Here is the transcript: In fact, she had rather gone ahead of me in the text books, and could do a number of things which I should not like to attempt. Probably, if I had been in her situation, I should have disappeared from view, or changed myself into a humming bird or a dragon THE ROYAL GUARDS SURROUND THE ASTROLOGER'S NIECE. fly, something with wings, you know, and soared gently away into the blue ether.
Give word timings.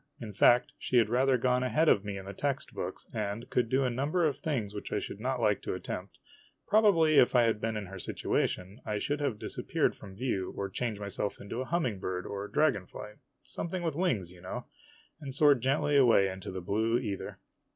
In 0.19 0.33
fact, 0.33 0.71
she 0.79 0.97
had 0.97 1.09
rather 1.09 1.37
gone 1.37 1.61
ahead 1.61 1.87
of 1.87 2.03
me 2.03 2.17
in 2.17 2.25
the 2.25 2.33
text 2.33 2.73
books, 2.73 3.05
and 3.13 3.47
could 3.51 3.69
do 3.69 3.83
a 3.83 3.89
number 3.91 4.25
of 4.25 4.37
things 4.39 4.73
which 4.73 4.91
I 4.91 4.97
should 4.97 5.19
not 5.19 5.39
like 5.39 5.61
to 5.61 5.75
attempt. 5.75 6.17
Probably, 6.67 7.19
if 7.19 7.35
I 7.35 7.43
had 7.43 7.61
been 7.61 7.77
in 7.77 7.85
her 7.85 7.99
situation, 7.99 8.81
I 8.83 8.97
should 8.97 9.19
have 9.19 9.37
disappeared 9.37 9.93
from 9.95 10.15
view, 10.15 10.55
or 10.57 10.69
changed 10.71 10.99
myself 10.99 11.39
into 11.39 11.61
a 11.61 11.65
humming 11.65 11.99
bird 11.99 12.25
or 12.25 12.43
a 12.45 12.51
dragon 12.51 12.87
THE 12.91 12.95
ROYAL 12.97 13.05
GUARDS 13.09 13.21
SURROUND 13.43 13.43
THE 13.43 13.43
ASTROLOGER'S 13.43 13.43
NIECE. 13.43 13.53
fly, 13.53 13.61
something 13.61 13.83
with 13.83 13.95
wings, 14.17 14.31
you 14.31 14.41
know, 14.41 14.65
and 15.19 15.33
soared 15.35 15.61
gently 15.61 15.95
away 15.97 16.29
into 16.29 16.49
the 16.51 16.61
blue 16.61 16.97
ether. 16.97 17.37